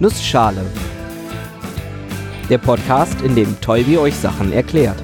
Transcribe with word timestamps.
Nussschale. 0.00 0.64
Der 2.48 2.58
Podcast, 2.58 3.20
in 3.22 3.34
dem 3.34 3.60
Tolbi 3.60 3.98
euch 3.98 4.14
Sachen 4.14 4.52
erklärt. 4.52 5.02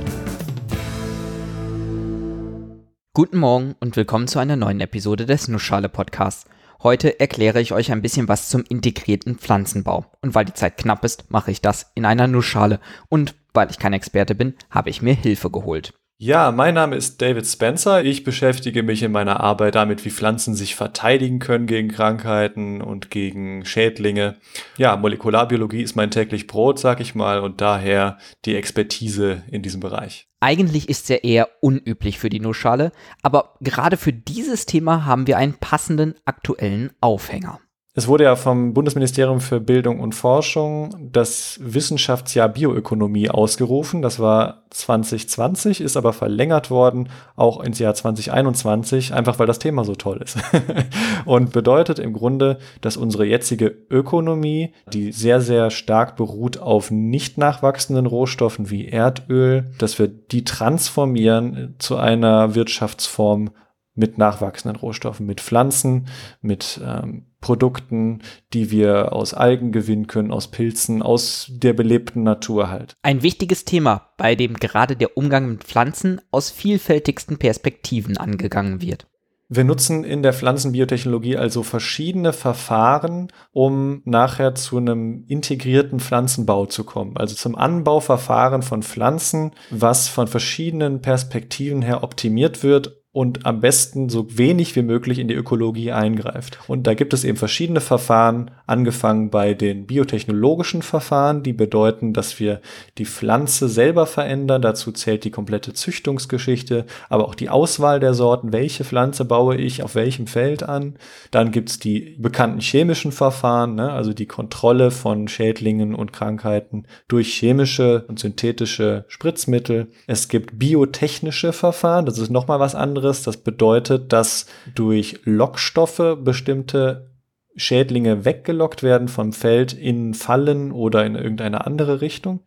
Guten 3.12 3.38
Morgen 3.38 3.75
und 3.80 3.96
willkommen 3.96 4.28
zu 4.28 4.38
einer 4.38 4.54
neuen 4.54 4.80
Episode 4.80 5.26
des 5.26 5.49
Nussschale 5.49 5.88
Podcasts. 5.88 6.44
Heute 6.80 7.18
erkläre 7.18 7.60
ich 7.60 7.72
euch 7.72 7.91
ein 7.91 8.02
bisschen 8.02 8.29
was 8.29 8.48
zum 8.48 8.62
integrierten 8.68 9.36
Pflanzenbau. 9.36 10.07
Und 10.22 10.36
weil 10.36 10.45
die 10.45 10.54
Zeit 10.54 10.77
knapp 10.77 11.04
ist, 11.04 11.29
mache 11.29 11.50
ich 11.50 11.61
das 11.61 11.90
in 11.96 12.04
einer 12.04 12.29
Nussschale. 12.29 12.79
Und 13.08 13.34
weil 13.52 13.72
ich 13.72 13.80
kein 13.80 13.95
Experte 13.95 14.36
bin, 14.36 14.54
habe 14.70 14.90
ich 14.90 15.02
mir 15.02 15.14
Hilfe 15.14 15.50
geholt. 15.50 15.92
Ja, 16.16 16.52
mein 16.52 16.74
Name 16.74 16.94
ist 16.94 17.20
David 17.20 17.44
Spencer. 17.44 18.04
Ich 18.04 18.22
beschäftige 18.22 18.84
mich 18.84 19.02
in 19.02 19.10
meiner 19.10 19.40
Arbeit 19.40 19.74
damit, 19.74 20.04
wie 20.04 20.10
Pflanzen 20.10 20.54
sich 20.54 20.76
verteidigen 20.76 21.40
können 21.40 21.66
gegen 21.66 21.88
Krankheiten 21.88 22.80
und 22.82 23.10
gegen 23.10 23.64
Schädlinge. 23.64 24.36
Ja, 24.78 24.96
Molekularbiologie 24.96 25.82
ist 25.82 25.96
mein 25.96 26.12
täglich 26.12 26.46
Brot, 26.46 26.78
sag 26.78 27.00
ich 27.00 27.16
mal, 27.16 27.41
und 27.41 27.60
daher 27.60 28.19
die 28.45 28.55
Expertise 28.55 29.42
in 29.50 29.62
diesem 29.62 29.80
Bereich. 29.80 30.28
Eigentlich 30.38 30.88
ist 30.88 31.02
es 31.02 31.08
ja 31.08 31.16
eher 31.16 31.48
unüblich 31.60 32.20
für 32.20 32.28
die 32.28 32.38
Nussschale, 32.38 32.92
aber 33.22 33.56
gerade 33.60 33.96
für 33.96 34.12
dieses 34.12 34.66
Thema 34.66 35.05
haben 35.05 35.27
wir 35.27 35.36
einen 35.36 35.55
passenden 35.55 36.14
aktuellen 36.27 36.92
Aufhänger. 37.00 37.58
Es 37.97 38.09
wurde 38.09 38.25
ja 38.25 38.34
vom 38.34 38.75
Bundesministerium 38.75 39.41
für 39.41 39.61
Bildung 39.61 40.01
und 40.01 40.16
Forschung 40.16 41.11
das 41.12 41.61
Wissenschaftsjahr 41.62 42.48
Bioökonomie 42.48 43.30
ausgerufen. 43.30 44.03
Das 44.03 44.19
war 44.19 44.65
2020, 44.70 45.80
ist 45.80 45.97
aber 45.97 46.12
verlängert 46.12 46.73
worden, 46.73 47.09
auch 47.37 47.61
ins 47.62 47.79
Jahr 47.79 47.95
2021, 47.95 49.15
einfach 49.15 49.39
weil 49.39 49.47
das 49.47 49.61
Thema 49.61 49.84
so 49.84 49.95
toll 49.95 50.20
ist. 50.25 50.39
und 51.25 51.53
bedeutet 51.53 52.01
im 52.01 52.15
Grunde, 52.15 52.59
dass 52.80 52.97
unsere 52.97 53.27
jetzige 53.27 53.73
Ökonomie, 53.89 54.73
die 54.92 55.12
sehr, 55.12 55.41
sehr 55.41 55.70
stark 55.70 56.17
beruht 56.17 56.59
auf 56.59 56.91
nicht 56.91 57.39
nachwachsenden 57.39 58.06
Rohstoffen 58.06 58.70
wie 58.70 58.89
Erdöl, 58.89 59.70
dass 59.79 60.01
wir 60.01 60.08
die 60.08 60.42
transformieren 60.42 61.77
zu 61.79 61.97
einer 61.97 62.56
Wirtschaftsform 62.56 63.51
mit 63.95 64.19
nachwachsenden 64.19 64.81
Rohstoffen, 64.81 65.27
mit 65.27 65.41
Pflanzen, 65.41 66.09
mit 66.41 66.81
ähm, 66.84 67.27
Produkten, 67.41 68.23
die 68.53 68.70
wir 68.70 69.12
aus 69.12 69.34
Algen 69.34 69.70
gewinnen 69.70 70.06
können, 70.06 70.33
aus 70.33 70.51
Pilzen, 70.51 71.03
aus 71.03 71.51
der 71.51 71.75
belebten 71.75 72.23
Natur 72.23 72.70
halt. 72.70 72.95
Ein 73.03 73.23
wichtiges 73.23 73.64
Thema, 73.64 74.12
bei 74.17 74.34
dem 74.34 74.55
gerade 74.55 74.97
der 74.97 75.17
Umgang 75.17 75.48
mit 75.51 75.64
Pflanzen 75.64 76.20
aus 76.31 76.51
vielfältigsten 76.51 77.39
Perspektiven 77.39 78.17
angegangen 78.17 78.81
wird. 78.81 79.06
Wir 79.51 79.64
nutzen 79.64 80.05
in 80.05 80.23
der 80.23 80.33
Pflanzenbiotechnologie 80.33 81.36
also 81.36 81.62
verschiedene 81.62 82.33
Verfahren, 82.33 83.29
um 83.53 84.01
nachher 84.05 84.55
zu 84.55 84.79
einem 84.79 85.25
integrierten 85.29 86.01
Pflanzenbau 86.01 86.64
zu 86.64 86.84
kommen. 86.84 87.19
Also 87.19 87.34
zum 87.34 87.55
Anbauverfahren 87.55 88.62
von 88.62 88.83
Pflanzen, 88.83 89.53
was 89.70 90.08
von 90.08 90.29
verschiedenen 90.29 91.03
Perspektiven 91.03 91.83
her 91.83 92.03
optimiert 92.03 92.62
wird, 92.62 93.03
und 93.15 93.47
am 93.47 93.61
besten 93.61 94.09
so 94.09 94.27
wenig 94.37 94.75
wie 94.75 94.83
möglich 94.83 95.20
in 95.20 95.29
die 95.29 95.34
Ökologie 95.34 95.93
eingreift. 95.93 96.59
Und 96.67 96.89
da 96.89 96.95
gibt 96.95 97.15
es 97.15 97.23
eben 97.23 97.39
verschiedene 97.39 97.81
Verfahren, 97.81 98.51
angefangen 98.67 99.31
bei 99.31 99.55
den 99.55 99.87
biotechnologischen 99.87 100.83
Verfahren, 100.83 101.45
die 101.45 101.53
bedeuten, 101.53 102.12
dass 102.12 102.41
wir 102.41 102.61
die 102.98 103.05
Pflanze 103.05 103.69
selber 103.69 104.07
verändern. 104.07 104.62
Dazu 104.62 104.91
zählt 104.91 105.23
die 105.23 105.31
komplette 105.31 105.75
Züchtungsgeschichte, 105.75 106.87
aber 107.09 107.29
auch 107.29 107.37
die 107.37 107.51
Auswahl 107.51 108.01
der 108.01 108.15
Sorten. 108.15 108.53
Welche 108.53 108.83
Pflanze 108.83 109.25
baue 109.25 109.59
ich 109.59 109.85
auf 109.85 109.95
welchem 109.95 110.27
Feld 110.27 110.65
an? 110.65 110.97
Dann 111.31 111.53
gibt's 111.53 111.79
die 111.79 112.17
bekannten 112.19 112.59
chemischen 112.59 113.12
Verfahren, 113.12 113.77
ne? 113.77 113.92
also 113.92 114.12
die 114.12 114.27
Kontrolle 114.27 114.91
von 114.91 115.29
Schädlingen 115.29 115.95
und 115.95 116.12
Krankheiten 116.12 116.87
durch 117.07 117.33
chemische 117.33 118.07
und 118.09 118.19
synthetische 118.19 119.05
Spritzmittel. 119.07 119.92
Es 120.09 120.27
gibt 120.27 120.59
biotechnische 120.59 121.53
Verfahren, 121.53 122.07
das 122.07 122.19
ist 122.19 122.30
nochmal 122.30 122.58
was 122.58 122.74
anderes 122.74 123.04
anderes. 123.05 123.23
Das 123.23 123.37
bedeutet, 123.37 124.13
dass 124.13 124.47
durch 124.75 125.20
Lockstoffe 125.25 126.17
bestimmte 126.20 127.11
Schädlinge 127.57 128.25
weggelockt 128.25 128.83
werden 128.83 129.09
vom 129.09 129.33
Feld 129.33 129.73
in 129.73 130.15
Fallen 130.15 130.73
oder 130.73 131.05
in 131.05 131.15
irgendeine 131.15 131.67
andere 131.67 132.01
Richtung. 132.01 132.41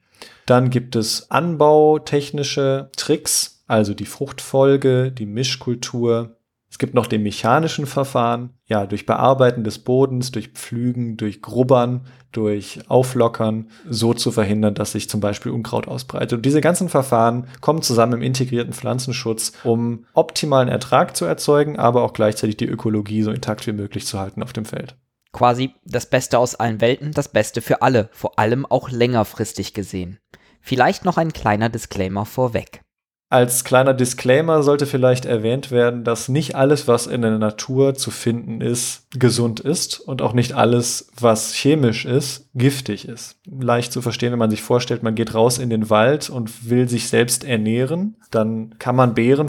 Dann 0.46 0.70
gibt 0.70 0.96
es 0.96 1.30
anbautechnische 1.32 2.90
Tricks, 2.98 3.64
also 3.68 3.94
die 3.94 4.06
Fruchtfolge, 4.06 5.12
die 5.12 5.26
Mischkultur, 5.28 6.37
es 6.78 6.80
gibt 6.80 6.94
noch 6.94 7.08
den 7.08 7.24
mechanischen 7.24 7.88
Verfahren, 7.88 8.52
ja, 8.68 8.86
durch 8.86 9.08
Bearbeiten 9.08 9.64
des 9.64 9.80
Bodens, 9.80 10.30
durch 10.30 10.50
Pflügen, 10.50 11.18
durch 11.18 11.42
Grubbern, 11.42 12.02
durch 12.32 12.82
Auflockern, 12.88 13.72
so 13.90 14.14
zu 14.14 14.32
verhindern, 14.32 14.76
dass 14.76 14.92
sich 14.92 15.10
zum 15.10 15.20
Beispiel 15.20 15.52
Unkraut 15.52 15.88
ausbreitet. 15.88 16.34
Und 16.34 16.46
diese 16.46 16.62
ganzen 16.62 16.88
Verfahren 16.88 17.48
kommen 17.62 17.82
zusammen 17.82 18.14
im 18.14 18.22
integrierten 18.22 18.74
Pflanzenschutz, 18.74 19.54
um 19.64 20.06
optimalen 20.14 20.70
Ertrag 20.70 21.18
zu 21.18 21.26
erzeugen, 21.26 21.80
aber 21.80 22.04
auch 22.04 22.14
gleichzeitig 22.14 22.58
die 22.58 22.68
Ökologie 22.68 23.24
so 23.24 23.32
intakt 23.32 23.66
wie 23.66 23.72
möglich 23.72 24.06
zu 24.06 24.20
halten 24.20 24.44
auf 24.44 24.54
dem 24.54 24.66
Feld. 24.66 24.96
Quasi 25.32 25.74
das 25.84 26.08
Beste 26.08 26.38
aus 26.38 26.54
allen 26.54 26.80
Welten, 26.80 27.12
das 27.12 27.30
Beste 27.30 27.64
für 27.64 27.82
alle, 27.82 28.08
vor 28.12 28.38
allem 28.38 28.68
auch 28.68 28.92
längerfristig 28.92 29.74
gesehen. 29.74 30.20
Vielleicht 30.62 31.06
noch 31.06 31.18
ein 31.18 31.34
kleiner 31.34 31.70
Disclaimer 31.70 32.28
vorweg. 32.28 32.82
Als 33.30 33.66
kleiner 33.66 33.94
Disclaimer 33.94 34.64
sollte 34.64 34.86
vielleicht 34.86 35.26
erwähnt 35.26 35.70
werden, 35.70 36.06
dass 36.06 36.30
nicht 36.30 36.56
alles, 36.56 36.88
was 36.88 37.08
in 37.08 37.22
der 37.22 37.38
Natur 37.38 37.94
zu 37.94 38.10
finden 38.10 38.62
ist, 38.62 39.06
gesund 39.12 39.60
ist 39.60 40.00
und 40.00 40.22
auch 40.22 40.32
nicht 40.32 40.54
alles, 40.54 41.10
was 41.20 41.54
chemisch 41.54 42.06
ist, 42.06 42.50
giftig 42.56 43.06
ist. 43.06 43.36
Leicht 43.46 43.92
zu 43.92 44.02
verstehen, 44.02 44.32
wenn 44.32 44.40
man 44.40 44.50
sich 44.50 44.62
vorstellt, 44.62 45.04
man 45.04 45.16
geht 45.16 45.34
raus 45.34 45.58
in 45.58 45.70
den 45.70 45.90
Wald 45.90 46.30
und 46.30 46.70
will 46.70 46.88
sich 46.88 47.10
selbst 47.10 47.44
ernähren, 47.44 48.16
dann 48.32 48.80
kann 48.80 48.96
man 48.96 49.14
Beeren 49.14 49.48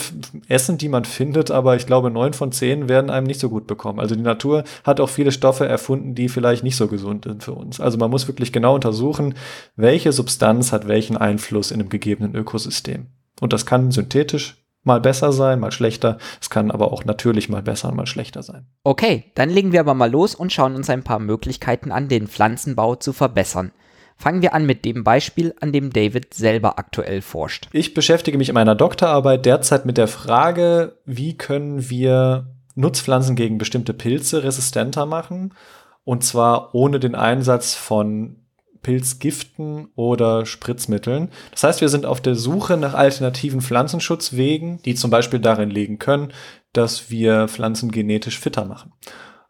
essen, 0.48 0.76
die 0.76 0.88
man 0.88 1.04
findet, 1.04 1.52
aber 1.52 1.76
ich 1.76 1.86
glaube, 1.86 2.10
neun 2.10 2.32
von 2.32 2.50
zehn 2.50 2.88
werden 2.88 3.10
einem 3.10 3.28
nicht 3.28 3.38
so 3.38 3.48
gut 3.48 3.68
bekommen. 3.68 4.00
Also 4.00 4.16
die 4.16 4.22
Natur 4.22 4.64
hat 4.82 4.98
auch 4.98 5.08
viele 5.08 5.30
Stoffe 5.30 5.68
erfunden, 5.68 6.16
die 6.16 6.28
vielleicht 6.28 6.64
nicht 6.64 6.76
so 6.76 6.88
gesund 6.88 7.26
sind 7.26 7.44
für 7.44 7.52
uns. 7.52 7.80
Also 7.80 7.96
man 7.96 8.10
muss 8.10 8.26
wirklich 8.26 8.52
genau 8.52 8.74
untersuchen, 8.74 9.34
welche 9.76 10.10
Substanz 10.10 10.72
hat 10.72 10.88
welchen 10.88 11.16
Einfluss 11.16 11.70
in 11.70 11.78
einem 11.78 11.90
gegebenen 11.90 12.34
Ökosystem. 12.34 13.06
Und 13.40 13.52
das 13.52 13.66
kann 13.66 13.90
synthetisch 13.90 14.56
mal 14.84 15.00
besser 15.00 15.32
sein, 15.32 15.60
mal 15.60 15.72
schlechter. 15.72 16.18
Es 16.40 16.50
kann 16.50 16.70
aber 16.70 16.92
auch 16.92 17.04
natürlich 17.04 17.48
mal 17.48 17.62
besser 17.62 17.90
und 17.90 17.96
mal 17.96 18.06
schlechter 18.06 18.42
sein. 18.42 18.66
Okay, 18.84 19.30
dann 19.34 19.50
legen 19.50 19.72
wir 19.72 19.80
aber 19.80 19.94
mal 19.94 20.10
los 20.10 20.34
und 20.34 20.52
schauen 20.52 20.74
uns 20.74 20.90
ein 20.90 21.04
paar 21.04 21.18
Möglichkeiten 21.18 21.92
an, 21.92 22.08
den 22.08 22.26
Pflanzenbau 22.26 22.96
zu 22.96 23.12
verbessern. 23.12 23.72
Fangen 24.16 24.42
wir 24.42 24.52
an 24.52 24.66
mit 24.66 24.84
dem 24.84 25.04
Beispiel, 25.04 25.54
an 25.60 25.72
dem 25.72 25.92
David 25.92 26.34
selber 26.34 26.78
aktuell 26.78 27.22
forscht. 27.22 27.68
Ich 27.72 27.94
beschäftige 27.94 28.36
mich 28.36 28.48
in 28.48 28.54
meiner 28.54 28.74
Doktorarbeit 28.74 29.46
derzeit 29.46 29.86
mit 29.86 29.96
der 29.96 30.08
Frage, 30.08 30.96
wie 31.04 31.36
können 31.36 31.88
wir 31.88 32.48
Nutzpflanzen 32.74 33.36
gegen 33.36 33.58
bestimmte 33.58 33.94
Pilze 33.94 34.42
resistenter 34.42 35.06
machen. 35.06 35.54
Und 36.02 36.24
zwar 36.24 36.74
ohne 36.74 36.98
den 36.98 37.14
Einsatz 37.14 37.74
von 37.74 38.36
Pilzgiften 38.82 39.88
oder 39.94 40.46
Spritzmitteln. 40.46 41.30
Das 41.50 41.64
heißt, 41.64 41.80
wir 41.80 41.88
sind 41.88 42.06
auf 42.06 42.20
der 42.20 42.34
Suche 42.34 42.76
nach 42.76 42.94
alternativen 42.94 43.60
Pflanzenschutzwegen, 43.60 44.80
die 44.82 44.94
zum 44.94 45.10
Beispiel 45.10 45.40
darin 45.40 45.70
liegen 45.70 45.98
können, 45.98 46.32
dass 46.72 47.10
wir 47.10 47.48
Pflanzen 47.48 47.90
genetisch 47.90 48.38
fitter 48.38 48.64
machen. 48.64 48.92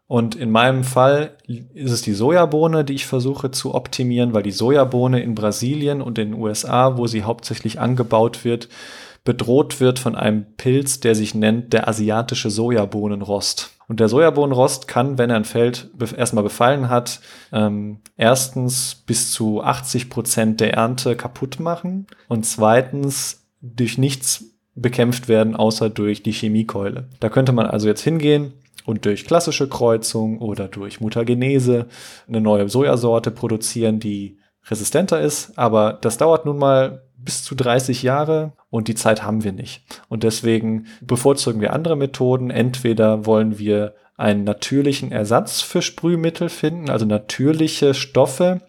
Und 0.07 0.33
in 0.33 0.49
meinem 0.49 0.83
Fall 0.83 1.37
ist 1.45 1.91
es 1.91 2.01
die 2.01 2.13
Sojabohne, 2.13 2.83
die 2.83 2.93
ich 2.93 3.05
versuche 3.05 3.51
zu 3.51 3.75
optimieren, 3.75 4.33
weil 4.33 4.41
die 4.41 4.49
Sojabohne 4.49 5.21
in 5.21 5.35
Brasilien 5.35 6.01
und 6.01 6.17
in 6.17 6.31
den 6.31 6.41
USA, 6.41 6.97
wo 6.97 7.05
sie 7.05 7.23
hauptsächlich 7.23 7.79
angebaut 7.79 8.43
wird, 8.43 8.69
bedroht 9.23 9.79
wird 9.79 9.99
von 9.99 10.15
einem 10.15 10.45
Pilz, 10.57 10.99
der 10.99 11.15
sich 11.15 11.35
nennt 11.35 11.73
der 11.73 11.87
asiatische 11.87 12.49
Sojabohnenrost. 12.49 13.71
Und 13.87 13.99
der 13.99 14.07
Sojabohnenrost 14.07 14.87
kann, 14.87 15.17
wenn 15.17 15.31
er 15.31 15.35
ein 15.35 15.45
Feld 15.45 15.89
erstmal 16.15 16.43
befallen 16.43 16.89
hat, 16.89 17.21
ähm, 17.51 17.99
erstens 18.17 19.03
bis 19.07 19.31
zu 19.31 19.63
80 19.63 20.09
Prozent 20.09 20.59
der 20.59 20.73
Ernte 20.73 21.15
kaputt 21.15 21.59
machen 21.59 22.05
und 22.27 22.45
zweitens 22.45 23.47
durch 23.61 23.97
nichts 23.97 24.45
bekämpft 24.75 25.27
werden, 25.27 25.55
außer 25.55 25.89
durch 25.89 26.23
die 26.23 26.31
Chemiekeule. 26.31 27.09
Da 27.19 27.29
könnte 27.29 27.51
man 27.51 27.65
also 27.65 27.87
jetzt 27.87 28.01
hingehen 28.01 28.53
und 28.85 29.05
durch 29.05 29.25
klassische 29.25 29.67
Kreuzung 29.67 30.39
oder 30.39 30.67
durch 30.67 31.01
Mutagenese 31.01 31.87
eine 32.27 32.41
neue 32.41 32.69
Sojasorte 32.69 33.31
produzieren, 33.31 33.99
die 33.99 34.37
resistenter 34.67 35.19
ist. 35.19 35.57
Aber 35.57 35.93
das 35.93 36.17
dauert 36.17 36.45
nun 36.45 36.57
mal 36.57 37.03
bis 37.23 37.43
zu 37.43 37.55
30 37.55 38.03
Jahre 38.03 38.53
und 38.69 38.87
die 38.87 38.95
Zeit 38.95 39.23
haben 39.23 39.43
wir 39.43 39.51
nicht. 39.51 39.83
Und 40.07 40.23
deswegen 40.23 40.87
bevorzugen 41.01 41.61
wir 41.61 41.73
andere 41.73 41.95
Methoden. 41.95 42.49
Entweder 42.49 43.25
wollen 43.25 43.59
wir 43.59 43.95
einen 44.17 44.43
natürlichen 44.43 45.11
Ersatz 45.11 45.61
für 45.61 45.81
Sprühmittel 45.81 46.49
finden, 46.49 46.89
also 46.89 47.05
natürliche 47.05 47.93
Stoffe, 47.93 48.61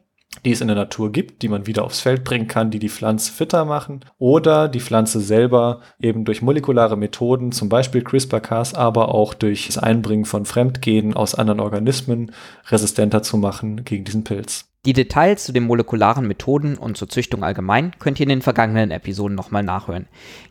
die 0.45 0.53
es 0.53 0.61
in 0.61 0.69
der 0.69 0.77
Natur 0.77 1.11
gibt, 1.11 1.43
die 1.43 1.49
man 1.49 1.67
wieder 1.67 1.85
aufs 1.85 2.01
Feld 2.01 2.23
bringen 2.23 2.47
kann, 2.47 2.71
die 2.71 2.79
die 2.79 2.89
Pflanze 2.89 3.33
fitter 3.33 3.65
machen, 3.65 4.01
oder 4.19 4.69
die 4.69 4.81
Pflanze 4.81 5.21
selber 5.21 5.81
eben 6.01 6.25
durch 6.25 6.41
molekulare 6.41 6.97
Methoden, 6.97 7.51
zum 7.51 7.69
Beispiel 7.69 8.03
CRISPR-Cas, 8.03 8.75
aber 8.75 9.13
auch 9.13 9.35
durch 9.35 9.67
das 9.67 9.79
Einbringen 9.79 10.25
von 10.25 10.45
Fremdgenen 10.45 11.15
aus 11.15 11.35
anderen 11.35 11.59
Organismen 11.61 12.31
resistenter 12.69 13.23
zu 13.23 13.37
machen 13.37 13.85
gegen 13.85 14.05
diesen 14.05 14.23
Pilz. 14.23 14.70
Die 14.87 14.95
Details 14.95 15.45
zu 15.45 15.53
den 15.53 15.65
molekularen 15.65 16.27
Methoden 16.27 16.79
und 16.79 16.97
zur 16.97 17.09
Züchtung 17.11 17.45
allgemein 17.45 17.93
könnt 17.99 18.19
ihr 18.19 18.25
in 18.25 18.31
den 18.31 18.41
vergangenen 18.41 18.91
Episoden 18.91 19.35
nochmal 19.35 19.63
nachhören. 19.63 20.07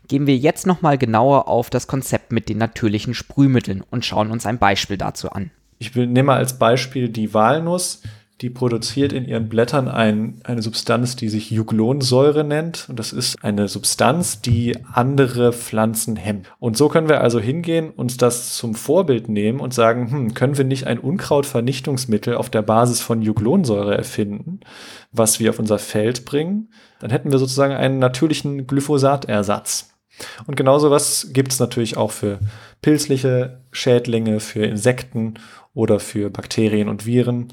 Gehen 0.06 0.28
wir 0.28 0.36
jetzt 0.36 0.68
nochmal 0.68 0.98
genauer 0.98 1.48
auf 1.48 1.68
das 1.68 1.88
Konzept 1.88 2.30
mit 2.30 2.48
den 2.48 2.58
natürlichen 2.58 3.12
Sprühmitteln 3.12 3.82
und 3.90 4.04
schauen 4.04 4.30
uns 4.30 4.46
ein 4.46 4.58
Beispiel 4.58 4.96
dazu 4.96 5.30
an. 5.30 5.50
Ich 5.80 5.96
nehme 5.96 6.22
mal 6.22 6.36
als 6.36 6.60
Beispiel 6.60 7.08
die 7.08 7.34
Walnuss 7.34 8.02
die 8.40 8.48
produziert 8.48 9.12
in 9.12 9.26
ihren 9.26 9.48
Blättern 9.48 9.86
ein, 9.86 10.40
eine 10.44 10.62
Substanz, 10.62 11.14
die 11.14 11.28
sich 11.28 11.50
Juglonsäure 11.50 12.42
nennt. 12.42 12.86
Und 12.88 12.98
das 12.98 13.12
ist 13.12 13.44
eine 13.44 13.68
Substanz, 13.68 14.40
die 14.40 14.78
andere 14.92 15.52
Pflanzen 15.52 16.16
hemmt. 16.16 16.50
Und 16.58 16.76
so 16.76 16.88
können 16.88 17.08
wir 17.08 17.20
also 17.20 17.38
hingehen, 17.38 17.90
uns 17.90 18.16
das 18.16 18.56
zum 18.56 18.74
Vorbild 18.74 19.28
nehmen 19.28 19.60
und 19.60 19.74
sagen, 19.74 20.10
hm, 20.10 20.34
können 20.34 20.56
wir 20.56 20.64
nicht 20.64 20.86
ein 20.86 20.98
Unkrautvernichtungsmittel 20.98 22.34
auf 22.34 22.48
der 22.48 22.62
Basis 22.62 23.00
von 23.00 23.20
Juglonsäure 23.20 23.96
erfinden, 23.96 24.60
was 25.12 25.38
wir 25.38 25.50
auf 25.50 25.58
unser 25.58 25.78
Feld 25.78 26.24
bringen? 26.24 26.72
Dann 27.00 27.10
hätten 27.10 27.32
wir 27.32 27.38
sozusagen 27.38 27.74
einen 27.74 27.98
natürlichen 27.98 28.66
Glyphosatersatz. 28.66 29.90
Und 30.46 30.56
genauso 30.56 30.90
was 30.90 31.28
gibt 31.32 31.52
es 31.52 31.60
natürlich 31.60 31.96
auch 31.96 32.10
für 32.10 32.40
pilzliche 32.82 33.60
Schädlinge, 33.70 34.40
für 34.40 34.64
Insekten 34.64 35.34
oder 35.74 36.00
für 36.00 36.30
Bakterien 36.30 36.88
und 36.88 37.06
Viren 37.06 37.48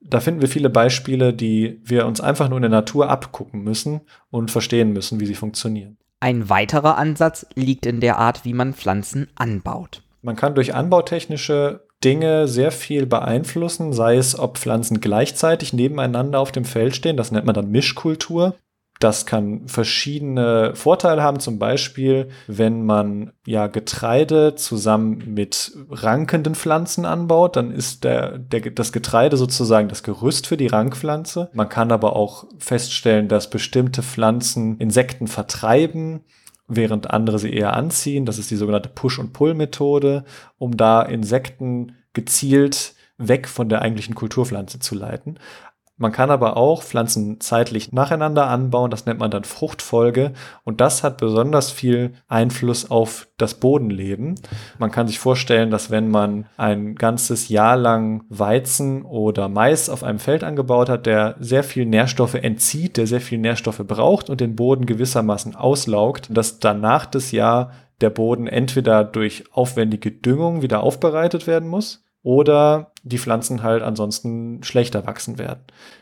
da 0.00 0.20
finden 0.20 0.40
wir 0.40 0.48
viele 0.48 0.70
Beispiele, 0.70 1.32
die 1.34 1.80
wir 1.84 2.06
uns 2.06 2.20
einfach 2.20 2.48
nur 2.48 2.58
in 2.58 2.62
der 2.62 2.70
Natur 2.70 3.08
abgucken 3.10 3.62
müssen 3.62 4.00
und 4.30 4.50
verstehen 4.50 4.92
müssen, 4.92 5.20
wie 5.20 5.26
sie 5.26 5.34
funktionieren. 5.34 5.96
Ein 6.20 6.48
weiterer 6.48 6.98
Ansatz 6.98 7.46
liegt 7.54 7.86
in 7.86 8.00
der 8.00 8.18
Art, 8.18 8.44
wie 8.44 8.52
man 8.52 8.74
Pflanzen 8.74 9.28
anbaut. 9.36 10.02
Man 10.22 10.36
kann 10.36 10.54
durch 10.54 10.74
anbautechnische 10.74 11.86
Dinge 12.02 12.48
sehr 12.48 12.70
viel 12.70 13.06
beeinflussen, 13.06 13.92
sei 13.92 14.16
es, 14.16 14.38
ob 14.38 14.58
Pflanzen 14.58 15.00
gleichzeitig 15.00 15.72
nebeneinander 15.72 16.40
auf 16.40 16.52
dem 16.52 16.64
Feld 16.64 16.94
stehen, 16.94 17.16
das 17.16 17.32
nennt 17.32 17.46
man 17.46 17.54
dann 17.54 17.70
Mischkultur. 17.70 18.54
Das 18.98 19.26
kann 19.26 19.68
verschiedene 19.68 20.74
Vorteile 20.74 21.22
haben, 21.22 21.38
zum 21.38 21.58
Beispiel, 21.58 22.30
wenn 22.48 22.84
man 22.84 23.32
ja 23.46 23.68
Getreide 23.68 24.56
zusammen 24.56 25.34
mit 25.34 25.72
rankenden 25.88 26.56
Pflanzen 26.56 27.04
anbaut, 27.04 27.54
dann 27.54 27.70
ist 27.70 28.02
der, 28.02 28.38
der, 28.38 28.60
das 28.72 28.90
Getreide 28.90 29.36
sozusagen 29.36 29.88
das 29.88 30.02
Gerüst 30.02 30.48
für 30.48 30.56
die 30.56 30.66
Rankpflanze. 30.66 31.50
Man 31.52 31.68
kann 31.68 31.92
aber 31.92 32.16
auch 32.16 32.46
feststellen, 32.58 33.28
dass 33.28 33.50
bestimmte 33.50 34.02
Pflanzen 34.02 34.78
Insekten 34.78 35.28
vertreiben, 35.28 36.24
während 36.66 37.10
andere 37.10 37.38
sie 37.38 37.52
eher 37.52 37.74
anziehen. 37.74 38.26
Das 38.26 38.38
ist 38.38 38.50
die 38.50 38.56
sogenannte 38.56 38.88
Push- 38.88 39.20
und 39.20 39.32
Pull-Methode, 39.32 40.24
um 40.58 40.76
da 40.76 41.02
Insekten 41.02 41.94
gezielt 42.14 42.94
weg 43.18 43.48
von 43.48 43.68
der 43.68 43.82
eigentlichen 43.82 44.14
Kulturpflanze 44.14 44.78
zu 44.78 44.94
leiten. 44.94 45.38
Man 45.98 46.12
kann 46.12 46.30
aber 46.30 46.56
auch 46.56 46.84
Pflanzen 46.84 47.40
zeitlich 47.40 47.92
nacheinander 47.92 48.46
anbauen, 48.46 48.90
das 48.90 49.04
nennt 49.04 49.18
man 49.18 49.32
dann 49.32 49.42
Fruchtfolge 49.42 50.32
und 50.62 50.80
das 50.80 51.02
hat 51.02 51.18
besonders 51.18 51.72
viel 51.72 52.12
Einfluss 52.28 52.88
auf 52.88 53.26
das 53.36 53.54
Bodenleben. 53.54 54.36
Man 54.78 54.92
kann 54.92 55.08
sich 55.08 55.18
vorstellen, 55.18 55.72
dass 55.72 55.90
wenn 55.90 56.08
man 56.08 56.46
ein 56.56 56.94
ganzes 56.94 57.48
Jahr 57.48 57.76
lang 57.76 58.22
Weizen 58.28 59.02
oder 59.02 59.48
Mais 59.48 59.90
auf 59.90 60.04
einem 60.04 60.20
Feld 60.20 60.44
angebaut 60.44 60.88
hat, 60.88 61.06
der 61.06 61.34
sehr 61.40 61.64
viel 61.64 61.84
Nährstoffe 61.84 62.34
entzieht, 62.34 62.96
der 62.96 63.08
sehr 63.08 63.20
viel 63.20 63.38
Nährstoffe 63.38 63.82
braucht 63.84 64.30
und 64.30 64.40
den 64.40 64.54
Boden 64.54 64.86
gewissermaßen 64.86 65.56
auslaugt, 65.56 66.28
dass 66.30 66.60
danach 66.60 67.06
das 67.06 67.32
Jahr 67.32 67.72
der 68.00 68.10
Boden 68.10 68.46
entweder 68.46 69.02
durch 69.02 69.44
aufwendige 69.52 70.12
Düngung 70.12 70.62
wieder 70.62 70.84
aufbereitet 70.84 71.48
werden 71.48 71.68
muss 71.68 72.07
oder 72.28 72.92
die 73.04 73.16
Pflanzen 73.16 73.62
halt 73.62 73.82
ansonsten 73.82 74.62
schlechter 74.62 75.06
wachsen 75.06 75.38
werden. 75.38 75.60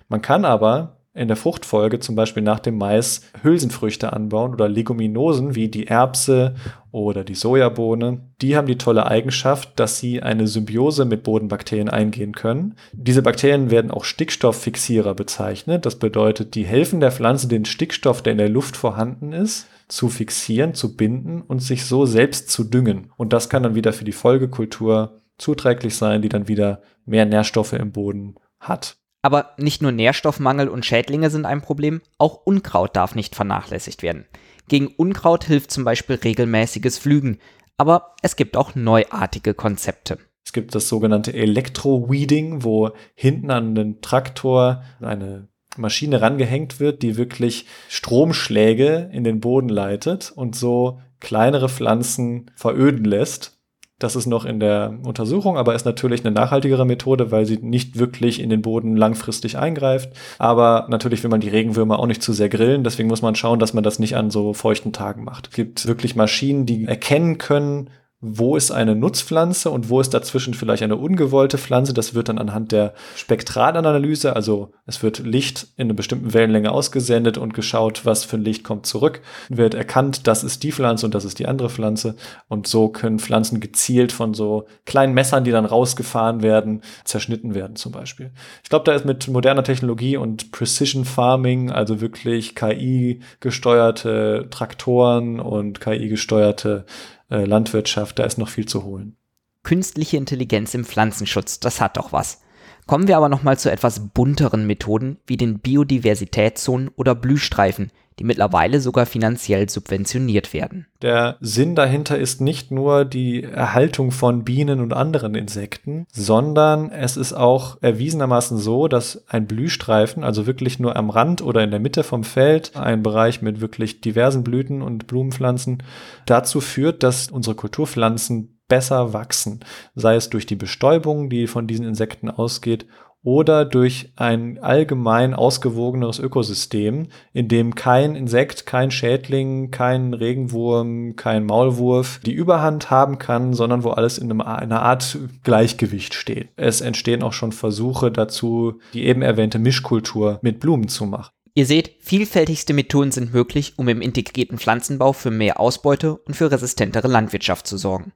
Man 0.08 0.22
kann 0.22 0.44
aber 0.44 0.96
in 1.14 1.28
der 1.28 1.36
Fruchtfolge 1.36 2.00
zum 2.00 2.16
Beispiel 2.16 2.42
nach 2.42 2.58
dem 2.58 2.78
Mais 2.78 3.20
Hülsenfrüchte 3.44 4.12
anbauen 4.12 4.52
oder 4.52 4.68
Leguminosen 4.68 5.54
wie 5.54 5.68
die 5.68 5.86
Erbse 5.86 6.56
oder 6.90 7.22
die 7.22 7.36
Sojabohne. 7.36 8.22
Die 8.42 8.56
haben 8.56 8.66
die 8.66 8.76
tolle 8.76 9.06
Eigenschaft, 9.06 9.78
dass 9.78 10.00
sie 10.00 10.20
eine 10.20 10.48
Symbiose 10.48 11.04
mit 11.04 11.22
Bodenbakterien 11.22 11.88
eingehen 11.88 12.32
können. 12.32 12.74
Diese 12.92 13.22
Bakterien 13.22 13.70
werden 13.70 13.92
auch 13.92 14.02
Stickstofffixierer 14.02 15.14
bezeichnet. 15.14 15.86
Das 15.86 15.94
bedeutet, 15.94 16.56
die 16.56 16.66
helfen 16.66 16.98
der 16.98 17.12
Pflanze, 17.12 17.46
den 17.46 17.66
Stickstoff, 17.66 18.20
der 18.20 18.32
in 18.32 18.38
der 18.38 18.48
Luft 18.48 18.76
vorhanden 18.76 19.32
ist, 19.32 19.68
zu 19.86 20.08
fixieren, 20.08 20.74
zu 20.74 20.96
binden 20.96 21.42
und 21.42 21.60
sich 21.60 21.84
so 21.84 22.04
selbst 22.04 22.50
zu 22.50 22.64
düngen. 22.64 23.12
Und 23.16 23.32
das 23.32 23.48
kann 23.48 23.62
dann 23.62 23.76
wieder 23.76 23.92
für 23.92 24.04
die 24.04 24.10
Folgekultur 24.10 25.20
zuträglich 25.38 25.96
sein, 25.96 26.22
die 26.22 26.28
dann 26.28 26.48
wieder 26.48 26.82
mehr 27.04 27.26
Nährstoffe 27.26 27.72
im 27.72 27.92
Boden 27.92 28.36
hat. 28.60 28.96
Aber 29.22 29.54
nicht 29.58 29.82
nur 29.82 29.92
Nährstoffmangel 29.92 30.68
und 30.68 30.86
Schädlinge 30.86 31.30
sind 31.30 31.46
ein 31.46 31.60
Problem, 31.60 32.00
auch 32.18 32.42
Unkraut 32.44 32.94
darf 32.94 33.14
nicht 33.14 33.34
vernachlässigt 33.34 34.02
werden. 34.02 34.26
Gegen 34.68 34.88
Unkraut 34.88 35.44
hilft 35.44 35.70
zum 35.70 35.84
Beispiel 35.84 36.16
regelmäßiges 36.16 36.98
Flügen, 36.98 37.38
aber 37.76 38.14
es 38.22 38.36
gibt 38.36 38.56
auch 38.56 38.74
neuartige 38.74 39.54
Konzepte. 39.54 40.18
Es 40.44 40.52
gibt 40.52 40.74
das 40.74 40.88
sogenannte 40.88 41.34
Elektro-Weeding, 41.34 42.62
wo 42.62 42.90
hinten 43.14 43.50
an 43.50 43.74
den 43.74 44.00
Traktor 44.00 44.84
eine 45.00 45.48
Maschine 45.76 46.20
rangehängt 46.22 46.78
wird, 46.78 47.02
die 47.02 47.16
wirklich 47.16 47.66
Stromschläge 47.88 49.10
in 49.12 49.24
den 49.24 49.40
Boden 49.40 49.68
leitet 49.68 50.32
und 50.34 50.54
so 50.54 51.00
kleinere 51.20 51.68
Pflanzen 51.68 52.50
veröden 52.54 53.04
lässt 53.04 53.55
das 53.98 54.14
ist 54.14 54.26
noch 54.26 54.44
in 54.44 54.60
der 54.60 54.98
Untersuchung, 55.04 55.56
aber 55.56 55.74
ist 55.74 55.86
natürlich 55.86 56.24
eine 56.24 56.34
nachhaltigere 56.34 56.84
Methode, 56.84 57.30
weil 57.30 57.46
sie 57.46 57.56
nicht 57.56 57.98
wirklich 57.98 58.40
in 58.40 58.50
den 58.50 58.60
Boden 58.60 58.94
langfristig 58.94 59.56
eingreift. 59.56 60.10
Aber 60.38 60.86
natürlich 60.90 61.22
will 61.22 61.30
man 61.30 61.40
die 61.40 61.48
Regenwürmer 61.48 61.98
auch 61.98 62.06
nicht 62.06 62.22
zu 62.22 62.34
sehr 62.34 62.50
grillen. 62.50 62.84
Deswegen 62.84 63.08
muss 63.08 63.22
man 63.22 63.36
schauen, 63.36 63.58
dass 63.58 63.72
man 63.72 63.84
das 63.84 63.98
nicht 63.98 64.14
an 64.14 64.30
so 64.30 64.52
feuchten 64.52 64.92
Tagen 64.92 65.24
macht. 65.24 65.48
Es 65.48 65.56
gibt 65.56 65.86
wirklich 65.86 66.14
Maschinen, 66.14 66.66
die 66.66 66.84
erkennen 66.84 67.38
können, 67.38 67.88
wo 68.32 68.56
ist 68.56 68.70
eine 68.70 68.94
Nutzpflanze 68.94 69.70
und 69.70 69.88
wo 69.88 70.00
ist 70.00 70.14
dazwischen 70.14 70.54
vielleicht 70.54 70.82
eine 70.82 70.96
ungewollte 70.96 71.58
Pflanze. 71.58 71.94
Das 71.94 72.14
wird 72.14 72.28
dann 72.28 72.38
anhand 72.38 72.72
der 72.72 72.94
Spektralanalyse, 73.14 74.34
also 74.34 74.72
es 74.86 75.02
wird 75.02 75.18
Licht 75.18 75.68
in 75.76 75.86
einer 75.86 75.94
bestimmten 75.94 76.34
Wellenlänge 76.34 76.72
ausgesendet 76.72 77.38
und 77.38 77.54
geschaut, 77.54 78.04
was 78.04 78.24
für 78.24 78.36
ein 78.36 78.42
Licht 78.42 78.64
kommt 78.64 78.86
zurück, 78.86 79.20
wird 79.48 79.74
erkannt, 79.74 80.26
das 80.26 80.44
ist 80.44 80.62
die 80.62 80.72
Pflanze 80.72 81.06
und 81.06 81.14
das 81.14 81.24
ist 81.24 81.38
die 81.38 81.46
andere 81.46 81.70
Pflanze. 81.70 82.16
Und 82.48 82.66
so 82.66 82.88
können 82.88 83.18
Pflanzen 83.18 83.60
gezielt 83.60 84.12
von 84.12 84.34
so 84.34 84.66
kleinen 84.84 85.14
Messern, 85.14 85.44
die 85.44 85.50
dann 85.50 85.64
rausgefahren 85.64 86.42
werden, 86.42 86.82
zerschnitten 87.04 87.54
werden 87.54 87.76
zum 87.76 87.92
Beispiel. 87.92 88.30
Ich 88.62 88.70
glaube, 88.70 88.84
da 88.84 88.92
ist 88.92 89.04
mit 89.04 89.28
moderner 89.28 89.64
Technologie 89.64 90.16
und 90.16 90.52
Precision 90.52 91.04
Farming, 91.04 91.70
also 91.70 92.00
wirklich 92.00 92.54
KI-gesteuerte 92.54 94.46
Traktoren 94.50 95.40
und 95.40 95.80
KI-gesteuerte 95.80 96.84
Landwirtschaft, 97.28 98.18
da 98.18 98.24
ist 98.24 98.38
noch 98.38 98.48
viel 98.48 98.66
zu 98.66 98.84
holen. 98.84 99.16
Künstliche 99.62 100.16
Intelligenz 100.16 100.74
im 100.74 100.84
Pflanzenschutz, 100.84 101.58
das 101.58 101.80
hat 101.80 101.96
doch 101.96 102.12
was. 102.12 102.40
Kommen 102.86 103.08
wir 103.08 103.16
aber 103.16 103.28
nochmal 103.28 103.58
zu 103.58 103.70
etwas 103.70 104.08
bunteren 104.10 104.66
Methoden 104.66 105.18
wie 105.26 105.36
den 105.36 105.58
Biodiversitätszonen 105.58 106.88
oder 106.94 107.16
Blühstreifen, 107.16 107.90
die 108.18 108.24
mittlerweile 108.24 108.80
sogar 108.80 109.06
finanziell 109.06 109.68
subventioniert 109.68 110.54
werden. 110.54 110.86
Der 111.02 111.36
Sinn 111.40 111.74
dahinter 111.74 112.18
ist 112.18 112.40
nicht 112.40 112.70
nur 112.70 113.04
die 113.04 113.42
Erhaltung 113.42 114.10
von 114.10 114.44
Bienen 114.44 114.80
und 114.80 114.94
anderen 114.94 115.34
Insekten, 115.34 116.06
sondern 116.10 116.90
es 116.90 117.16
ist 117.16 117.34
auch 117.34 117.76
erwiesenermaßen 117.82 118.56
so, 118.58 118.88
dass 118.88 119.24
ein 119.28 119.46
Blühstreifen, 119.46 120.24
also 120.24 120.46
wirklich 120.46 120.78
nur 120.78 120.96
am 120.96 121.10
Rand 121.10 121.42
oder 121.42 121.62
in 121.62 121.70
der 121.70 121.80
Mitte 121.80 122.02
vom 122.02 122.24
Feld, 122.24 122.74
ein 122.76 123.02
Bereich 123.02 123.42
mit 123.42 123.60
wirklich 123.60 124.00
diversen 124.00 124.42
Blüten 124.42 124.80
und 124.80 125.06
Blumenpflanzen, 125.06 125.82
dazu 126.24 126.60
führt, 126.60 127.02
dass 127.02 127.30
unsere 127.30 127.54
Kulturpflanzen 127.54 128.56
besser 128.68 129.12
wachsen, 129.12 129.60
sei 129.94 130.16
es 130.16 130.30
durch 130.30 130.46
die 130.46 130.56
Bestäubung, 130.56 131.30
die 131.30 131.46
von 131.46 131.66
diesen 131.66 131.86
Insekten 131.86 132.30
ausgeht, 132.30 132.86
oder 133.26 133.64
durch 133.64 134.12
ein 134.14 134.60
allgemein 134.62 135.34
ausgewogeneres 135.34 136.20
Ökosystem, 136.20 137.08
in 137.32 137.48
dem 137.48 137.74
kein 137.74 138.14
Insekt, 138.14 138.66
kein 138.66 138.92
Schädling, 138.92 139.72
kein 139.72 140.14
Regenwurm, 140.14 141.16
kein 141.16 141.44
Maulwurf 141.44 142.20
die 142.24 142.32
Überhand 142.32 142.88
haben 142.88 143.18
kann, 143.18 143.52
sondern 143.52 143.82
wo 143.82 143.90
alles 143.90 144.18
in 144.18 144.40
einer 144.40 144.82
Art 144.82 145.18
Gleichgewicht 145.42 146.14
steht. 146.14 146.50
Es 146.54 146.80
entstehen 146.80 147.24
auch 147.24 147.32
schon 147.32 147.50
Versuche 147.50 148.12
dazu, 148.12 148.78
die 148.94 149.06
eben 149.06 149.22
erwähnte 149.22 149.58
Mischkultur 149.58 150.38
mit 150.42 150.60
Blumen 150.60 150.86
zu 150.86 151.04
machen. 151.04 151.35
Ihr 151.58 151.64
seht, 151.64 151.92
vielfältigste 152.00 152.74
Methoden 152.74 153.12
sind 153.12 153.32
möglich, 153.32 153.72
um 153.78 153.88
im 153.88 154.02
integrierten 154.02 154.58
Pflanzenbau 154.58 155.14
für 155.14 155.30
mehr 155.30 155.58
Ausbeute 155.58 156.16
und 156.16 156.34
für 156.34 156.52
resistentere 156.52 157.08
Landwirtschaft 157.08 157.66
zu 157.66 157.78
sorgen. 157.78 158.12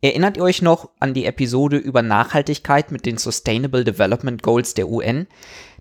Erinnert 0.00 0.36
ihr 0.36 0.42
euch 0.42 0.60
noch 0.60 0.90
an 0.98 1.14
die 1.14 1.24
Episode 1.24 1.76
über 1.76 2.02
Nachhaltigkeit 2.02 2.90
mit 2.90 3.06
den 3.06 3.16
Sustainable 3.16 3.84
Development 3.84 4.42
Goals 4.42 4.74
der 4.74 4.88
UN? 4.88 5.28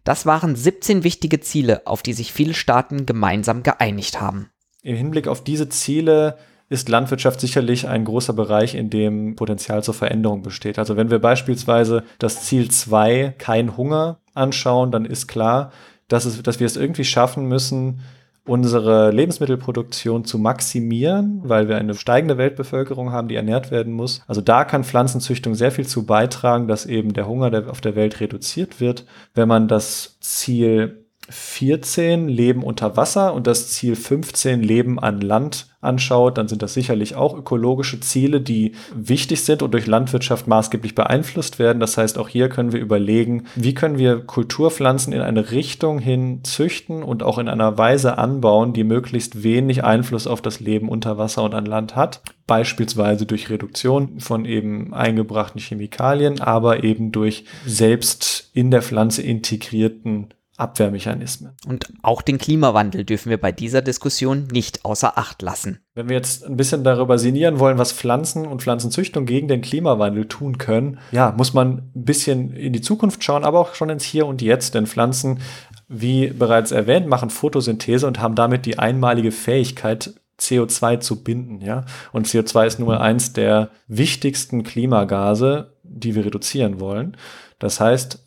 Das 0.03 0.27
waren 0.27 0.55
17 0.55 1.03
wichtige 1.03 1.39
Ziele, 1.39 1.87
auf 1.87 2.03
die 2.03 2.13
sich 2.13 2.31
viele 2.31 2.53
Staaten 2.53 3.07
gemeinsam 3.07 3.63
geeinigt 3.63 4.21
haben. 4.21 4.51
Im 4.83 4.95
Hinblick 4.95 5.27
auf 5.27 5.43
diese 5.43 5.67
Ziele 5.67 6.37
ist 6.69 6.89
Landwirtschaft 6.89 7.41
sicherlich 7.41 7.87
ein 7.87 8.05
großer 8.05 8.33
Bereich, 8.33 8.75
in 8.75 8.91
dem 8.91 9.35
Potenzial 9.35 9.83
zur 9.83 9.95
Veränderung 9.95 10.43
besteht. 10.43 10.77
Also 10.77 10.95
wenn 10.95 11.09
wir 11.09 11.17
beispielsweise 11.17 12.03
das 12.19 12.45
Ziel 12.45 12.69
2, 12.69 13.33
kein 13.39 13.77
Hunger, 13.77 14.19
anschauen, 14.35 14.91
dann 14.91 15.05
ist 15.05 15.25
klar, 15.25 15.71
dass, 16.09 16.25
es, 16.25 16.43
dass 16.43 16.59
wir 16.59 16.67
es 16.67 16.75
irgendwie 16.75 17.05
schaffen 17.05 17.47
müssen, 17.47 18.01
unsere 18.45 19.11
Lebensmittelproduktion 19.11 20.25
zu 20.25 20.39
maximieren, 20.39 21.41
weil 21.43 21.69
wir 21.69 21.77
eine 21.77 21.93
steigende 21.93 22.37
Weltbevölkerung 22.37 23.11
haben, 23.11 23.27
die 23.27 23.35
ernährt 23.35 23.69
werden 23.69 23.93
muss. 23.93 24.23
Also 24.27 24.41
da 24.41 24.65
kann 24.65 24.83
Pflanzenzüchtung 24.83 25.53
sehr 25.53 25.71
viel 25.71 25.85
zu 25.85 26.05
beitragen, 26.05 26.67
dass 26.67 26.85
eben 26.85 27.13
der 27.13 27.27
Hunger 27.27 27.69
auf 27.69 27.79
der 27.79 27.95
Welt 27.95 28.19
reduziert 28.19 28.81
wird. 28.81 29.05
Wenn 29.35 29.47
man 29.47 29.67
das 29.67 30.17
Ziel 30.19 31.05
14 31.29 32.27
Leben 32.27 32.63
unter 32.63 32.97
Wasser 32.97 33.33
und 33.33 33.47
das 33.47 33.69
Ziel 33.69 33.95
15 33.95 34.61
Leben 34.61 34.99
an 34.99 35.21
Land 35.21 35.67
anschaut, 35.81 36.37
dann 36.37 36.47
sind 36.47 36.61
das 36.61 36.73
sicherlich 36.73 37.15
auch 37.15 37.37
ökologische 37.37 37.99
Ziele, 37.99 38.41
die 38.41 38.73
wichtig 38.93 39.43
sind 39.45 39.61
und 39.61 39.73
durch 39.73 39.87
Landwirtschaft 39.87 40.47
maßgeblich 40.47 40.93
beeinflusst 40.93 41.57
werden. 41.57 41.79
Das 41.79 41.97
heißt, 41.97 42.17
auch 42.17 42.27
hier 42.27 42.49
können 42.49 42.73
wir 42.73 42.81
überlegen, 42.81 43.45
wie 43.55 43.73
können 43.73 43.97
wir 43.97 44.19
Kulturpflanzen 44.19 45.13
in 45.13 45.21
eine 45.21 45.51
Richtung 45.51 45.99
hin 45.99 46.41
züchten 46.43 47.01
und 47.01 47.23
auch 47.23 47.37
in 47.37 47.47
einer 47.47 47.77
Weise 47.77 48.17
anbauen, 48.17 48.73
die 48.73 48.83
möglichst 48.83 49.43
wenig 49.43 49.83
Einfluss 49.83 50.27
auf 50.27 50.41
das 50.41 50.59
Leben 50.59 50.89
unter 50.89 51.17
Wasser 51.17 51.43
und 51.43 51.53
an 51.53 51.65
Land 51.65 51.95
hat. 51.95 52.21
Beispielsweise 52.45 53.25
durch 53.25 53.49
Reduktion 53.49 54.19
von 54.19 54.43
eben 54.45 54.93
eingebrachten 54.93 55.61
Chemikalien, 55.61 56.41
aber 56.41 56.83
eben 56.83 57.11
durch 57.11 57.45
selbst 57.65 58.49
in 58.53 58.71
der 58.71 58.81
Pflanze 58.81 59.21
integrierten 59.21 60.29
Abwehrmechanismen. 60.59 61.53
Und 61.67 61.91
auch 62.01 62.21
den 62.21 62.37
Klimawandel 62.37 63.05
dürfen 63.05 63.29
wir 63.29 63.39
bei 63.39 63.51
dieser 63.51 63.81
Diskussion 63.81 64.47
nicht 64.51 64.85
außer 64.85 65.17
Acht 65.17 65.41
lassen. 65.41 65.79
Wenn 65.95 66.09
wir 66.09 66.15
jetzt 66.15 66.45
ein 66.45 66.57
bisschen 66.57 66.83
darüber 66.83 67.17
sinnieren 67.17 67.59
wollen, 67.59 67.77
was 67.77 67.91
Pflanzen 67.91 68.45
und 68.45 68.61
Pflanzenzüchtung 68.61 69.25
gegen 69.25 69.47
den 69.47 69.61
Klimawandel 69.61 70.27
tun 70.27 70.57
können, 70.57 70.99
ja, 71.11 71.33
muss 71.35 71.53
man 71.53 71.89
ein 71.95 72.05
bisschen 72.05 72.53
in 72.53 72.73
die 72.73 72.81
Zukunft 72.81 73.23
schauen, 73.23 73.43
aber 73.43 73.59
auch 73.59 73.75
schon 73.75 73.89
ins 73.89 74.03
Hier 74.03 74.25
und 74.25 74.41
Jetzt, 74.41 74.75
denn 74.75 74.87
Pflanzen, 74.87 75.39
wie 75.87 76.27
bereits 76.27 76.71
erwähnt, 76.71 77.07
machen 77.07 77.29
Photosynthese 77.29 78.07
und 78.07 78.19
haben 78.19 78.35
damit 78.35 78.65
die 78.65 78.79
einmalige 78.79 79.31
Fähigkeit, 79.31 80.13
CO2 80.39 80.99
zu 80.99 81.23
binden, 81.23 81.61
ja. 81.61 81.85
Und 82.11 82.27
CO2 82.27 82.65
ist 82.65 82.79
nur 82.79 83.01
eins 83.01 83.33
der 83.33 83.71
wichtigsten 83.87 84.63
Klimagase, 84.63 85.73
die 85.83 86.15
wir 86.15 86.25
reduzieren 86.25 86.79
wollen. 86.79 87.17
Das 87.59 87.79
heißt, 87.79 88.19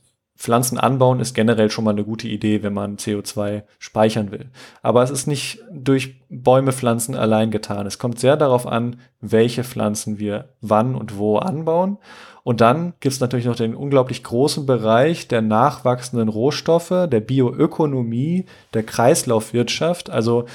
Pflanzen 0.43 0.77
anbauen 0.77 1.21
ist 1.21 1.35
generell 1.35 1.71
schon 1.71 1.85
mal 1.85 1.93
eine 1.93 2.03
gute 2.03 2.27
Idee, 2.27 2.65
wenn 2.65 2.75
man 2.75 2.97
CO2 2.97 3.63
speichern 3.79 4.33
will. 4.33 4.47
Aber 4.83 5.05
es 5.05 5.11
ist 5.11 5.29
nicht 5.29 5.61
durch 5.71 6.17
Bäume 6.31 6.73
pflanzen 6.73 7.15
allein 7.15 7.53
getan. 7.53 7.87
Es 7.87 8.01
kommt 8.01 8.19
sehr 8.19 8.37
darauf 8.37 8.67
an, 8.67 8.97
welche 9.21 9.63
Pflanzen 9.63 10.19
wir 10.19 10.49
wann 10.61 10.97
und 10.97 11.17
wo 11.17 11.37
anbauen. 11.39 11.99
Und 12.43 12.61
dann 12.61 12.95
gibt 12.99 13.15
es 13.15 13.21
natürlich 13.21 13.47
noch 13.47 13.55
den 13.55 13.77
unglaublich 13.77 14.25
großen 14.25 14.67
Bereich 14.67 15.29
der 15.29 15.43
nachwachsenden 15.43 16.29
Rohstoffe, 16.29 17.07
der 17.09 17.21
Bioökonomie, 17.21 18.47
der 18.75 18.83
Kreislaufwirtschaft, 18.83 20.11
also 20.11 20.47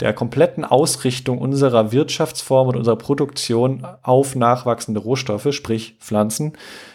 der 0.00 0.12
kompletten 0.12 0.64
Ausrichtung 0.64 1.38
unserer 1.38 1.92
Wirtschaftsform 1.92 2.68
und 2.68 2.76
unserer 2.76 2.96
Produktion 2.96 3.86
auf 4.02 4.34
nachwachsende 4.34 5.00
Rohstoffe, 5.00 5.48
sprich 5.52 5.96
Pflanzen. 6.00 6.54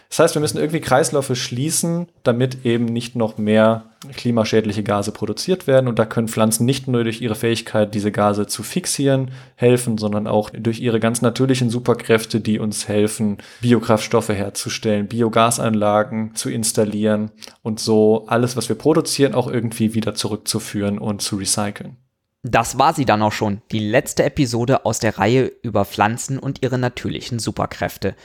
Das 0.10 0.20
heißt, 0.20 0.36
wir 0.36 0.42
müssen 0.42 0.58
irgendwie 0.58 0.82
Kreisläufe 0.82 1.36
schließen, 1.36 2.08
damit 2.24 2.66
eben 2.66 2.86
nicht 2.86 3.16
noch 3.16 3.38
mehr 3.38 3.86
klimaschädliche 4.16 4.82
Gase 4.82 5.12
produziert 5.12 5.68
werden. 5.68 5.88
Und 5.88 6.00
da 6.00 6.06
können 6.06 6.28
Pflanzen 6.28 6.66
nicht 6.66 6.88
nur 6.88 7.04
durch 7.04 7.22
ihre 7.22 7.36
Fähigkeit, 7.36 7.94
diese 7.94 8.12
Gase 8.12 8.48
zu 8.48 8.64
fixieren, 8.64 9.32
helfen, 9.56 10.00
sondern 10.00 10.26
auch 10.26 10.50
durch 10.50 10.80
ihre 10.80 11.00
ganz 11.00 11.22
natürlichen 11.22 11.70
Superkräfte, 11.70 12.42
die 12.42 12.58
uns 12.58 12.88
helfen, 12.88 13.38
Biokraftstoffe 13.62 14.30
herzustellen, 14.30 15.08
Biogasanlagen 15.08 16.34
zu 16.34 16.50
installieren 16.50 17.32
und 17.62 17.80
so 17.80 18.26
alles, 18.28 18.58
was 18.58 18.68
wir 18.68 18.78
produzieren, 18.78 19.36
auch 19.36 19.48
irgendwie 19.48 19.94
wieder 19.94 20.16
zurückzuführen 20.16 20.98
und 20.98 21.22
zu 21.22 21.36
recyceln. 21.36 21.98
Das 22.44 22.78
war 22.80 22.94
sie 22.94 23.04
dann 23.06 23.22
auch 23.22 23.34
schon, 23.34 23.62
die 23.72 23.80
letzte 23.80 24.24
Episode 24.24 24.86
aus 24.86 25.00
der 25.00 25.18
Reihe 25.18 25.52
über 25.62 25.84
Pflanzen 25.84 26.40
und 26.40 26.62
ihre 26.64 26.78
natürlichen 26.78 27.38
Superkräfte. 27.38 28.16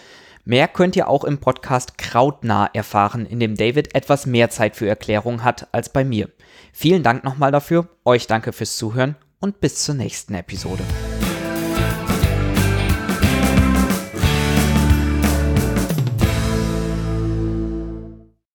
Mehr 0.44 0.68
könnt 0.68 0.94
ihr 0.94 1.08
auch 1.08 1.24
im 1.24 1.38
Podcast 1.38 1.98
Krautnah 1.98 2.70
erfahren, 2.72 3.26
in 3.26 3.40
dem 3.40 3.56
David 3.56 3.94
etwas 3.94 4.26
mehr 4.26 4.50
Zeit 4.50 4.76
für 4.76 4.86
Erklärungen 4.86 5.42
hat 5.42 5.68
als 5.72 5.88
bei 5.88 6.04
mir. 6.04 6.28
Vielen 6.72 7.02
Dank 7.02 7.24
nochmal 7.24 7.50
dafür, 7.50 7.88
euch 8.04 8.26
danke 8.26 8.52
fürs 8.52 8.76
Zuhören 8.76 9.16
und 9.40 9.60
bis 9.60 9.82
zur 9.82 9.94
nächsten 9.94 10.34
Episode. 10.34 10.84